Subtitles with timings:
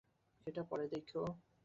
[0.47, 1.21] এটা পরে দেখো।